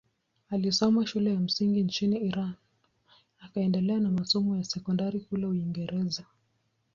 Alisoma 0.49 1.05
shule 1.05 1.29
ya 1.33 1.39
msingi 1.39 1.83
nchini 1.83 2.17
Iran 2.17 2.53
akaendelea 3.39 3.99
na 3.99 4.09
masomo 4.11 4.57
ya 4.57 4.63
sekondari 4.63 5.19
kule 5.19 5.45
Uingereza. 5.45 6.25